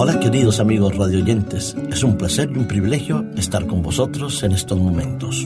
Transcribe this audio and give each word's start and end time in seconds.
Hola 0.00 0.20
queridos 0.20 0.60
amigos 0.60 0.96
radioyentes, 0.96 1.76
es 1.90 2.04
un 2.04 2.16
placer 2.16 2.52
y 2.54 2.56
un 2.56 2.68
privilegio 2.68 3.24
estar 3.36 3.66
con 3.66 3.82
vosotros 3.82 4.44
en 4.44 4.52
estos 4.52 4.78
momentos. 4.78 5.44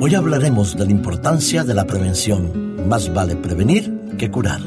Hoy 0.00 0.14
hablaremos 0.14 0.76
de 0.76 0.84
la 0.84 0.92
importancia 0.92 1.64
de 1.64 1.74
la 1.74 1.84
prevención. 1.84 2.88
Más 2.88 3.12
vale 3.12 3.34
prevenir 3.34 3.92
que 4.16 4.30
curar. 4.30 4.60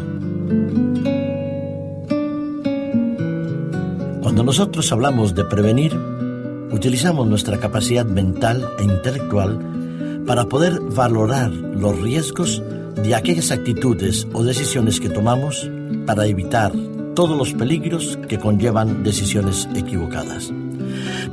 Cuando 4.22 4.44
nosotros 4.44 4.92
hablamos 4.92 5.34
de 5.34 5.46
prevenir, 5.46 5.96
utilizamos 6.74 7.26
nuestra 7.26 7.58
capacidad 7.58 8.06
mental 8.06 8.70
e 8.80 8.84
intelectual 8.84 10.26
para 10.28 10.44
poder 10.44 10.82
valorar 10.82 11.52
los 11.52 11.98
riesgos 12.02 12.62
de 13.02 13.16
aquellas 13.16 13.52
actitudes 13.52 14.28
o 14.34 14.44
decisiones 14.44 15.00
que 15.00 15.08
tomamos 15.08 15.72
para 16.06 16.26
evitar 16.26 16.74
todos 17.20 17.38
los 17.38 17.54
peligros 17.54 18.18
que 18.30 18.40
conllevan 18.40 19.04
decisiones 19.04 19.68
equivocadas. 19.76 20.54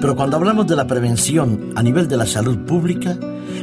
Pero 0.01 0.17
cuando 0.17 0.37
hablamos 0.37 0.67
de 0.67 0.75
la 0.75 0.89
prevención 0.89 1.71
a 1.77 1.83
nivel 1.85 2.09
de 2.09 2.17
la 2.17 2.27
salud 2.27 2.59
pública, 2.67 3.17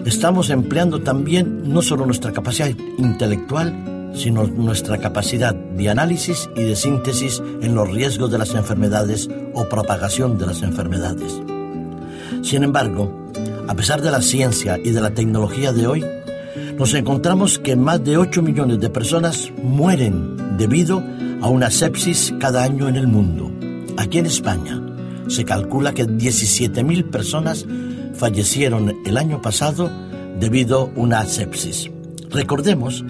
estamos 0.05 0.49
empleando 0.49 1.01
también 1.01 1.69
no 1.73 1.81
solo 1.81 2.05
nuestra 2.05 2.31
capacidad 2.31 2.71
intelectual, 2.97 4.13
sino 4.15 4.47
nuestra 4.47 4.99
capacidad 4.99 5.53
de 5.53 5.89
análisis 5.89 6.49
y 6.55 6.63
de 6.63 6.77
síntesis 6.77 7.43
en 7.61 7.75
los 7.75 7.91
riesgos 7.91 8.31
de 8.31 8.37
las 8.37 8.55
enfermedades 8.55 9.29
o 9.53 9.67
propagación 9.67 10.37
de 10.37 10.45
las 10.45 10.61
enfermedades. 10.61 11.41
Sin 12.41 12.63
embargo, 12.63 13.11
a 13.67 13.73
pesar 13.73 14.01
de 14.01 14.11
la 14.11 14.21
ciencia 14.21 14.79
y 14.81 14.91
de 14.91 15.01
la 15.01 15.13
tecnología 15.13 15.73
de 15.73 15.87
hoy, 15.87 16.05
nos 16.77 16.93
encontramos 16.93 17.59
que 17.59 17.75
más 17.75 18.01
de 18.01 18.15
8 18.15 18.41
millones 18.41 18.79
de 18.79 18.89
personas 18.89 19.51
mueren 19.61 20.57
debido 20.57 21.03
a 21.43 21.49
una 21.49 21.69
sepsis 21.69 22.33
cada 22.39 22.63
año 22.63 22.87
en 22.87 22.95
el 22.95 23.05
mundo. 23.05 23.51
Aquí 23.97 24.17
en 24.17 24.25
España 24.25 24.81
se 25.27 25.43
calcula 25.43 25.93
que 25.93 26.05
17.000 26.05 27.09
personas 27.09 27.65
fallecieron 28.15 28.95
el 29.05 29.17
año 29.17 29.41
pasado 29.41 29.91
debido 30.39 30.83
a 30.83 30.99
una 30.99 31.25
sepsis. 31.25 31.91
Recordemos 32.29 33.03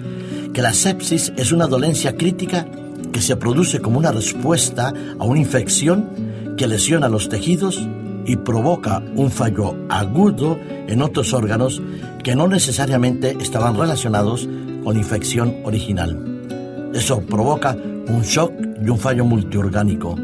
que 0.52 0.62
la 0.62 0.72
sepsis 0.72 1.32
es 1.36 1.52
una 1.52 1.68
dolencia 1.68 2.16
crítica 2.16 2.66
que 3.12 3.22
se 3.22 3.36
produce 3.36 3.80
como 3.80 3.98
una 3.98 4.10
respuesta 4.10 4.92
a 5.16 5.24
una 5.24 5.38
infección 5.38 6.56
que 6.56 6.66
lesiona 6.66 7.08
los 7.08 7.28
tejidos 7.28 7.86
y 8.26 8.34
provoca 8.34 9.00
un 9.14 9.30
fallo 9.30 9.76
agudo 9.88 10.58
en 10.88 11.02
otros 11.02 11.32
órganos 11.34 11.80
que 12.24 12.34
no 12.34 12.48
necesariamente 12.48 13.36
estaban 13.40 13.78
relacionados 13.78 14.48
con 14.82 14.94
la 14.94 15.00
infección 15.00 15.58
original. 15.64 16.90
Eso 16.92 17.20
provoca 17.20 17.76
un 18.08 18.22
shock 18.22 18.52
y 18.84 18.88
un 18.88 18.98
fallo 18.98 19.24
multiorgánico. 19.24 20.16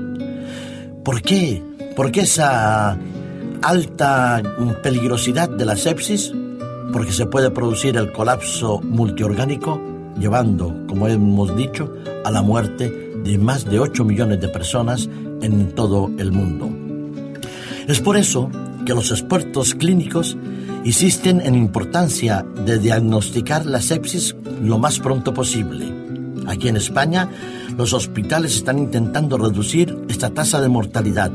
¿Por 1.05 1.23
qué? 1.23 1.62
¿Por 1.97 2.11
qué 2.12 2.22
esa 2.22 2.97
alta 3.62 4.42
peligrosidad 4.83 5.48
de 5.48 5.64
la 5.64 5.77
sepsis? 5.77 6.33
Porque 6.92 7.12
se 7.12 7.27
puede 7.27 7.50
producir 7.50 7.97
el 7.97 8.12
colapso 8.12 8.81
multiorgánico 8.83 9.81
llevando, 10.19 10.75
como 10.89 11.09
hemos 11.09 11.56
dicho, 11.56 11.92
a 12.25 12.31
la 12.31 12.42
muerte 12.42 13.12
de 13.25 13.39
más 13.39 13.64
de 13.64 13.78
8 13.78 14.05
millones 14.05 14.41
de 14.41 14.48
personas 14.48 15.09
en 15.42 15.75
todo 15.75 16.11
el 16.19 16.33
mundo. 16.33 16.70
Es 17.89 18.00
por 18.00 18.17
eso 18.17 18.50
que 18.84 18.94
los 18.94 19.11
expertos 19.11 19.75
clínicos 19.75 20.37
insisten 20.84 21.41
en 21.41 21.55
importancia 21.55 22.44
de 22.65 22.78
diagnosticar 22.78 23.67
la 23.67 23.81
sepsis 23.81 24.34
lo 24.62 24.78
más 24.78 24.98
pronto 24.98 25.34
posible. 25.34 26.00
Aquí 26.51 26.67
en 26.67 26.77
España, 26.77 27.31
los 27.79 27.93
hospitales 27.93 28.56
están 28.56 28.81
intentando 28.81 29.39
reducir 29.39 29.97
esta 30.09 30.31
tasa 30.31 30.61
de 30.61 30.69
mortalidad, 30.69 31.31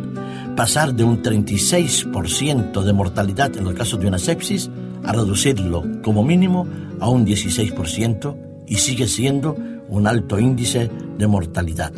pasar 0.58 0.94
de 0.94 1.06
un 1.06 1.24
36% 1.24 2.84
de 2.84 2.92
mortalidad 2.92 3.56
en 3.56 3.66
el 3.66 3.76
caso 3.76 3.96
de 3.96 4.08
una 4.08 4.20
sepsis 4.20 4.70
a 5.06 5.14
reducirlo 5.14 5.86
como 6.04 6.22
mínimo 6.22 6.68
a 7.00 7.08
un 7.08 7.26
16% 7.26 8.36
y 8.68 8.76
sigue 8.76 9.08
siendo 9.08 9.56
un 9.88 10.06
alto 10.06 10.38
índice 10.38 10.92
de 11.18 11.28
mortalidad. 11.28 11.94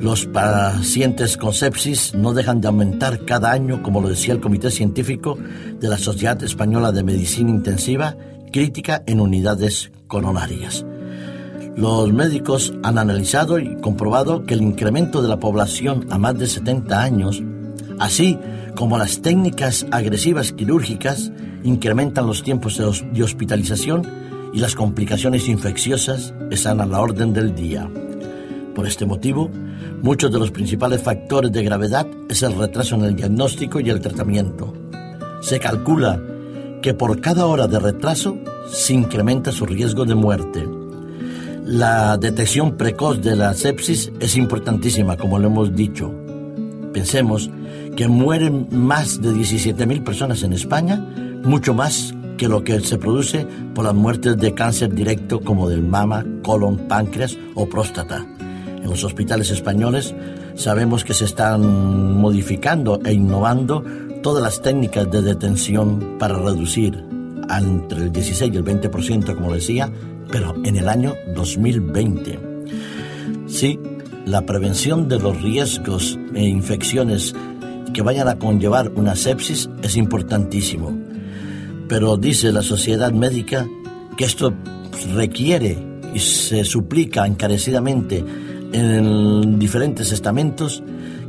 Los 0.00 0.24
pacientes 0.24 1.36
con 1.36 1.52
sepsis 1.52 2.14
no 2.14 2.32
dejan 2.32 2.62
de 2.62 2.68
aumentar 2.68 3.26
cada 3.26 3.52
año, 3.52 3.82
como 3.82 4.00
lo 4.00 4.08
decía 4.08 4.32
el 4.32 4.40
Comité 4.40 4.70
Científico 4.70 5.36
de 5.78 5.88
la 5.88 5.98
Sociedad 5.98 6.42
Española 6.42 6.90
de 6.90 7.02
Medicina 7.02 7.50
Intensiva, 7.50 8.16
crítica 8.50 9.02
en 9.06 9.20
unidades 9.20 9.92
coronarias. 10.06 10.86
Los 11.78 12.12
médicos 12.12 12.74
han 12.82 12.98
analizado 12.98 13.60
y 13.60 13.76
comprobado 13.76 14.44
que 14.44 14.54
el 14.54 14.62
incremento 14.62 15.22
de 15.22 15.28
la 15.28 15.38
población 15.38 16.08
a 16.10 16.18
más 16.18 16.36
de 16.36 16.48
70 16.48 17.00
años, 17.00 17.40
así 18.00 18.36
como 18.74 18.98
las 18.98 19.22
técnicas 19.22 19.86
agresivas 19.92 20.50
quirúrgicas, 20.50 21.30
incrementan 21.62 22.26
los 22.26 22.42
tiempos 22.42 22.78
de 22.78 23.22
hospitalización 23.22 24.02
y 24.52 24.58
las 24.58 24.74
complicaciones 24.74 25.46
infecciosas 25.46 26.34
están 26.50 26.80
a 26.80 26.86
la 26.86 27.00
orden 27.00 27.32
del 27.32 27.54
día. 27.54 27.88
Por 28.74 28.84
este 28.88 29.06
motivo, 29.06 29.48
muchos 30.02 30.32
de 30.32 30.40
los 30.40 30.50
principales 30.50 31.00
factores 31.00 31.52
de 31.52 31.62
gravedad 31.62 32.08
es 32.28 32.42
el 32.42 32.56
retraso 32.58 32.96
en 32.96 33.04
el 33.04 33.14
diagnóstico 33.14 33.78
y 33.78 33.88
el 33.88 34.00
tratamiento. 34.00 34.74
Se 35.42 35.60
calcula 35.60 36.20
que 36.82 36.92
por 36.92 37.20
cada 37.20 37.46
hora 37.46 37.68
de 37.68 37.78
retraso 37.78 38.36
se 38.68 38.94
incrementa 38.94 39.52
su 39.52 39.64
riesgo 39.64 40.04
de 40.04 40.16
muerte. 40.16 40.77
La 41.70 42.16
detección 42.16 42.78
precoz 42.78 43.20
de 43.20 43.36
la 43.36 43.52
sepsis 43.52 44.10
es 44.20 44.38
importantísima, 44.38 45.18
como 45.18 45.38
lo 45.38 45.48
hemos 45.48 45.76
dicho. 45.76 46.10
Pensemos 46.94 47.50
que 47.94 48.08
mueren 48.08 48.68
más 48.70 49.20
de 49.20 49.32
17.000 49.32 50.02
personas 50.02 50.42
en 50.44 50.54
España, 50.54 50.96
mucho 51.44 51.74
más 51.74 52.14
que 52.38 52.48
lo 52.48 52.64
que 52.64 52.80
se 52.80 52.96
produce 52.96 53.46
por 53.74 53.84
las 53.84 53.92
muertes 53.92 54.38
de 54.38 54.54
cáncer 54.54 54.94
directo 54.94 55.40
como 55.40 55.68
del 55.68 55.82
mama, 55.82 56.24
colon, 56.42 56.88
páncreas 56.88 57.36
o 57.54 57.68
próstata. 57.68 58.24
En 58.40 58.88
los 58.88 59.04
hospitales 59.04 59.50
españoles 59.50 60.14
sabemos 60.54 61.04
que 61.04 61.12
se 61.12 61.26
están 61.26 62.16
modificando 62.16 62.98
e 63.04 63.12
innovando 63.12 63.84
todas 64.22 64.42
las 64.42 64.62
técnicas 64.62 65.10
de 65.10 65.20
detención 65.20 66.16
para 66.18 66.38
reducir 66.38 67.04
entre 67.50 68.04
el 68.04 68.12
16 68.12 68.54
y 68.54 68.56
el 68.56 68.64
20%, 68.64 69.34
como 69.34 69.52
decía, 69.52 69.92
pero 70.30 70.54
en 70.64 70.76
el 70.76 70.88
año 70.88 71.14
2020. 71.34 72.38
Sí, 73.46 73.78
la 74.26 74.44
prevención 74.44 75.08
de 75.08 75.18
los 75.18 75.40
riesgos 75.42 76.18
e 76.34 76.44
infecciones 76.44 77.34
que 77.94 78.02
vayan 78.02 78.28
a 78.28 78.38
conllevar 78.38 78.92
una 78.94 79.16
sepsis 79.16 79.70
es 79.82 79.96
importantísimo. 79.96 80.96
Pero 81.88 82.16
dice 82.16 82.52
la 82.52 82.62
sociedad 82.62 83.12
médica 83.12 83.66
que 84.16 84.24
esto 84.24 84.52
requiere 85.14 85.78
y 86.14 86.18
se 86.18 86.64
suplica 86.64 87.26
encarecidamente 87.26 88.24
en 88.72 89.58
diferentes 89.58 90.12
estamentos 90.12 90.82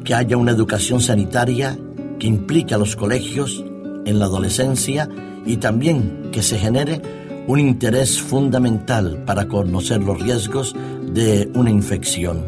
que 0.04 0.14
haya 0.14 0.38
una 0.38 0.52
educación 0.52 1.02
sanitaria 1.02 1.78
que 2.20 2.28
implique 2.28 2.74
a 2.74 2.78
los 2.78 2.96
colegios 2.96 3.64
en 4.06 4.20
la 4.20 4.26
adolescencia 4.26 5.08
y 5.46 5.58
también 5.58 6.30
que 6.32 6.44
se 6.44 6.58
genere 6.58 7.02
un 7.50 7.60
interés 7.60 8.22
fundamental 8.22 9.24
para 9.26 9.48
conocer 9.48 10.04
los 10.04 10.22
riesgos 10.22 10.76
de 11.12 11.50
una 11.56 11.72
infección. 11.72 12.46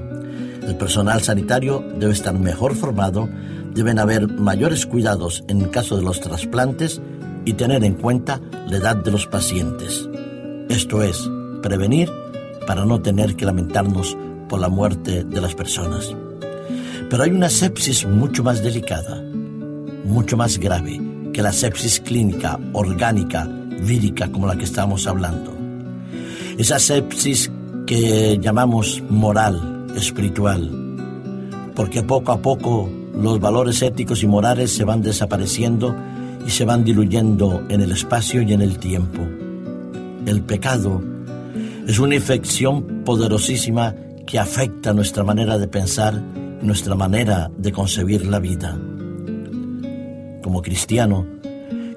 El 0.62 0.76
personal 0.78 1.24
sanitario 1.24 1.84
debe 1.98 2.14
estar 2.14 2.38
mejor 2.38 2.76
formado, 2.76 3.28
deben 3.74 3.98
haber 3.98 4.28
mayores 4.28 4.86
cuidados 4.86 5.44
en 5.48 5.66
caso 5.70 5.98
de 5.98 6.04
los 6.04 6.22
trasplantes 6.22 7.02
y 7.46 7.54
tener 7.54 7.84
en 7.84 7.96
cuenta 7.96 8.40
la 8.68 8.78
edad 8.78 8.96
de 8.96 9.10
los 9.10 9.26
pacientes. 9.26 10.08
Esto 10.70 11.02
es, 11.02 11.28
prevenir 11.64 12.08
para 12.68 12.86
no 12.86 13.02
tener 13.02 13.36
que 13.36 13.46
lamentarnos 13.46 14.16
por 14.48 14.60
la 14.60 14.70
muerte 14.70 15.24
de 15.24 15.42
las 15.42 15.56
personas. 15.56 16.16
Pero 17.10 17.24
hay 17.24 17.32
una 17.32 17.50
sepsis 17.50 18.06
mucho 18.06 18.44
más 18.44 18.62
delicada, 18.62 19.20
mucho 20.06 20.38
más 20.38 20.60
grave 20.60 21.02
que 21.34 21.42
la 21.42 21.54
sepsis 21.54 22.00
clínica, 22.02 22.60
orgánica, 22.74 23.50
vírica 23.82 24.32
como 24.32 24.48
la 24.48 24.56
que 24.56 24.66
estamos 24.66 25.08
hablando. 25.08 25.54
Esa 26.58 26.80
sepsis 26.80 27.52
que 27.86 28.38
llamamos 28.42 29.02
moral, 29.10 29.88
espiritual, 29.96 30.70
porque 31.76 32.04
poco 32.04 32.32
a 32.32 32.42
poco 32.42 32.90
los 33.16 33.40
valores 33.40 33.82
éticos 33.82 34.24
y 34.24 34.28
morales 34.28 34.72
se 34.72 34.84
van 34.84 35.02
desapareciendo 35.02 35.96
y 36.46 36.50
se 36.50 36.66
van 36.66 36.84
diluyendo 36.84 37.64
en 37.70 37.82
el 37.82 37.92
espacio 37.92 38.42
y 38.42 38.54
en 38.54 38.62
el 38.62 38.78
tiempo. 38.80 39.22
El 40.26 40.42
pecado 40.44 41.02
es 41.88 42.00
una 42.00 42.16
infección 42.16 43.04
poderosísima 43.04 43.96
que 44.26 44.40
afecta 44.40 44.94
nuestra 44.94 45.24
manera 45.24 45.58
de 45.58 45.68
pensar, 45.68 46.22
nuestra 46.62 46.96
manera 46.96 47.52
de 47.58 47.72
concebir 47.72 48.26
la 48.26 48.40
vida. 48.40 48.78
Como 50.42 50.62
cristiano, 50.62 51.26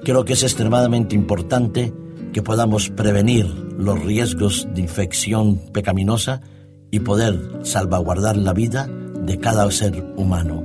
creo 0.05 0.23
que 0.23 0.33
es 0.33 0.43
extremadamente 0.43 1.15
importante 1.15 1.91
que 2.31 2.43
podamos 2.43 2.89
prevenir 2.89 3.47
los 3.77 4.01
riesgos 4.01 4.67
de 4.73 4.81
infección 4.81 5.57
pecaminosa 5.73 6.41
y 6.91 6.99
poder 6.99 7.61
salvaguardar 7.63 8.37
la 8.37 8.53
vida 8.53 8.87
de 8.87 9.39
cada 9.39 9.69
ser 9.71 10.05
humano. 10.15 10.63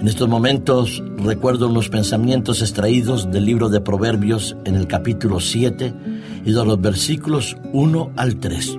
En 0.00 0.06
estos 0.06 0.28
momentos 0.28 1.02
recuerdo 1.16 1.68
unos 1.68 1.88
pensamientos 1.88 2.62
extraídos 2.62 3.32
del 3.32 3.46
libro 3.46 3.68
de 3.68 3.80
Proverbios 3.80 4.56
en 4.64 4.76
el 4.76 4.86
capítulo 4.86 5.40
7 5.40 5.92
y 6.44 6.52
de 6.52 6.64
los 6.64 6.80
versículos 6.80 7.56
1 7.72 8.12
al 8.14 8.36
3. 8.36 8.78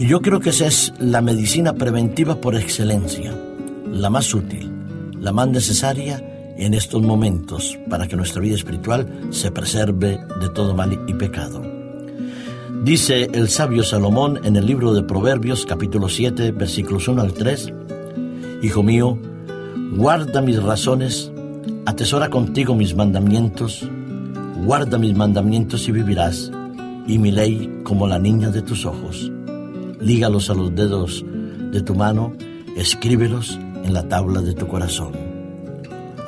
Y 0.00 0.08
yo 0.08 0.22
creo 0.22 0.40
que 0.40 0.50
esa 0.50 0.66
es 0.66 0.92
la 0.98 1.20
medicina 1.20 1.74
preventiva 1.74 2.40
por 2.40 2.56
excelencia, 2.56 3.32
la 3.92 4.10
más 4.10 4.34
útil, 4.34 4.72
la 5.20 5.30
más 5.30 5.46
necesaria 5.48 6.33
en 6.56 6.74
estos 6.74 7.02
momentos 7.02 7.78
para 7.88 8.06
que 8.06 8.16
nuestra 8.16 8.40
vida 8.40 8.54
espiritual 8.54 9.28
se 9.30 9.50
preserve 9.50 10.18
de 10.40 10.48
todo 10.50 10.74
mal 10.74 11.04
y 11.06 11.14
pecado. 11.14 11.62
Dice 12.82 13.30
el 13.32 13.48
sabio 13.48 13.82
Salomón 13.82 14.40
en 14.44 14.56
el 14.56 14.66
libro 14.66 14.92
de 14.92 15.02
Proverbios 15.02 15.64
capítulo 15.64 16.08
7 16.08 16.52
versículos 16.52 17.08
1 17.08 17.22
al 17.22 17.32
3, 17.32 17.72
Hijo 18.62 18.82
mío, 18.82 19.18
Guarda 19.96 20.42
mis 20.42 20.60
razones, 20.60 21.30
atesora 21.86 22.28
contigo 22.28 22.74
mis 22.74 22.96
mandamientos, 22.96 23.88
guarda 24.64 24.98
mis 24.98 25.14
mandamientos 25.14 25.88
y 25.88 25.92
vivirás, 25.92 26.50
y 27.06 27.18
mi 27.18 27.30
ley 27.30 27.82
como 27.84 28.08
la 28.08 28.18
niña 28.18 28.50
de 28.50 28.62
tus 28.62 28.86
ojos. 28.86 29.30
Lígalos 30.00 30.50
a 30.50 30.54
los 30.54 30.74
dedos 30.74 31.24
de 31.70 31.80
tu 31.80 31.94
mano, 31.94 32.32
escríbelos 32.76 33.56
en 33.84 33.92
la 33.92 34.08
tabla 34.08 34.40
de 34.40 34.54
tu 34.54 34.66
corazón. 34.66 35.33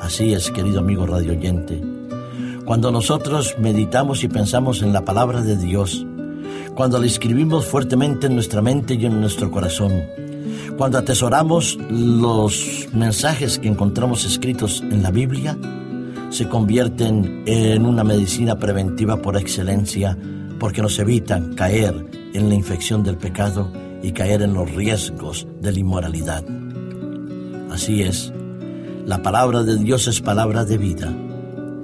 Así 0.01 0.33
es, 0.33 0.51
querido 0.51 0.79
amigo 0.79 1.05
radio 1.05 1.31
oyente. 1.31 1.81
Cuando 2.65 2.91
nosotros 2.91 3.55
meditamos 3.59 4.23
y 4.23 4.27
pensamos 4.27 4.81
en 4.81 4.93
la 4.93 5.03
palabra 5.03 5.41
de 5.41 5.57
Dios, 5.57 6.05
cuando 6.75 6.99
la 6.99 7.07
escribimos 7.07 7.65
fuertemente 7.65 8.27
en 8.27 8.35
nuestra 8.35 8.61
mente 8.61 8.93
y 8.93 9.05
en 9.05 9.19
nuestro 9.19 9.49
corazón, 9.49 10.03
cuando 10.77 10.99
atesoramos 10.99 11.77
los 11.89 12.87
mensajes 12.93 13.57
que 13.57 13.67
encontramos 13.67 14.25
escritos 14.25 14.81
en 14.81 15.01
la 15.01 15.11
Biblia, 15.11 15.57
se 16.29 16.47
convierten 16.47 17.43
en 17.45 17.85
una 17.85 18.03
medicina 18.03 18.59
preventiva 18.59 19.21
por 19.21 19.37
excelencia 19.37 20.17
porque 20.59 20.81
nos 20.81 20.99
evitan 20.99 21.55
caer 21.55 22.05
en 22.33 22.49
la 22.49 22.55
infección 22.55 23.03
del 23.03 23.17
pecado 23.17 23.71
y 24.03 24.11
caer 24.11 24.43
en 24.43 24.53
los 24.53 24.69
riesgos 24.75 25.47
de 25.61 25.71
la 25.71 25.79
inmoralidad. 25.79 26.43
Así 27.71 28.03
es, 28.03 28.31
la 29.07 29.21
palabra 29.21 29.63
de 29.63 29.77
Dios 29.77 30.09
es 30.09 30.19
palabra 30.19 30.65
de 30.65 30.77
vida, 30.77 31.15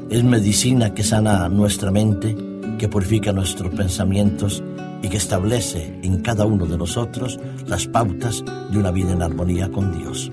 es 0.09 0.25
medicina 0.25 0.93
que 0.93 1.05
sana 1.05 1.47
nuestra 1.47 1.89
mente, 1.89 2.35
que 2.77 2.89
purifica 2.89 3.31
nuestros 3.31 3.73
pensamientos 3.73 4.61
y 5.01 5.07
que 5.07 5.15
establece 5.15 6.01
en 6.03 6.19
cada 6.21 6.45
uno 6.45 6.65
de 6.65 6.77
nosotros 6.77 7.39
las 7.65 7.87
pautas 7.87 8.43
de 8.71 8.77
una 8.77 8.91
vida 8.91 9.13
en 9.13 9.21
armonía 9.21 9.71
con 9.71 9.97
Dios. 9.97 10.29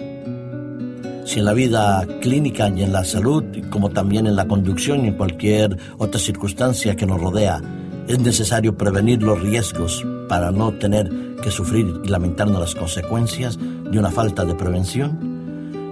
Si 1.26 1.38
en 1.38 1.44
la 1.44 1.52
vida 1.52 2.04
clínica 2.20 2.69
y 2.69 2.82
en 2.82 2.93
la 2.93 3.04
salud, 3.04 3.44
como 3.70 3.90
también 3.90 4.26
en 4.26 4.34
la 4.34 4.48
conducción 4.48 5.04
y 5.04 5.08
en 5.08 5.14
cualquier 5.14 5.78
otra 5.96 6.19
circunstancia 6.19 6.96
que 6.96 7.06
nos 7.06 7.20
rodea, 7.20 7.60
es 8.08 8.19
necesario 8.19 8.76
prevenir 8.76 9.22
los 9.22 9.40
riesgos 9.40 10.04
para 10.28 10.50
no 10.50 10.72
tener 10.72 11.08
que 11.40 11.52
sufrir 11.52 12.00
y 12.02 12.08
lamentarnos 12.08 12.58
las 12.58 12.75
consecuencias 12.75 13.56
de 13.58 13.96
una 13.96 14.10
falta 14.10 14.44
de 14.44 14.56
prevención, 14.56 15.30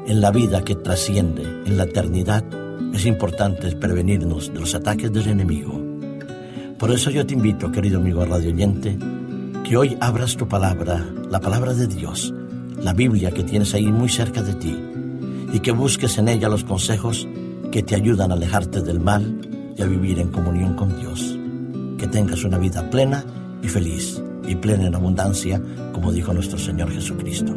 en 0.09 0.21
la 0.21 0.33
vida 0.33 0.63
que 0.63 0.75
trasciende 0.75 1.43
en 1.65 1.77
la 1.77 1.85
eternidad, 1.85 2.45
es 2.93 3.07
importante 3.07 3.77
prevenirnos 3.77 4.53
de 4.53 4.61
los 4.61 4.75
ataques 4.75 5.13
del 5.13 5.29
enemigo 5.29 5.89
por 6.79 6.93
eso 6.93 7.11
yo 7.11 7.27
te 7.27 7.35
invito, 7.35 7.73
querido 7.73 7.99
amigo 7.99 8.25
radio 8.25 8.55
que 9.65 9.77
hoy 9.77 9.97
abras 10.01 10.37
tu 10.37 10.47
palabra, 10.47 11.05
la 11.29 11.41
palabra 11.41 11.75
de 11.75 11.89
Dios, 11.89 12.33
la 12.81 12.93
Biblia 12.93 13.33
que 13.33 13.43
tienes 13.43 13.75
ahí 13.75 13.91
muy 13.91 14.09
cerca 14.09 14.43
de 14.43 14.55
ti, 14.55 14.79
y 15.53 15.59
que 15.59 15.73
busques 15.73 16.19
en 16.19 16.29
ella 16.29 16.49
los 16.49 16.63
consejos 16.63 17.27
que 17.73 17.83
te 17.83 17.97
ayudan 17.97 18.31
a 18.31 18.35
alejarte 18.35 18.81
del 18.81 19.01
mal 19.01 19.41
y 19.77 19.83
a 19.83 19.87
vivir 19.87 20.21
en 20.21 20.29
comunión 20.29 20.75
con 20.75 20.97
Dios. 21.01 21.37
Que 21.99 22.07
tengas 22.07 22.45
una 22.45 22.59
vida 22.59 22.89
plena 22.89 23.25
y 23.61 23.67
feliz, 23.67 24.23
y 24.47 24.55
plena 24.55 24.87
en 24.87 24.95
abundancia, 24.95 25.61
como 25.93 26.13
dijo 26.13 26.33
nuestro 26.33 26.59
Señor 26.59 26.93
Jesucristo. 26.93 27.57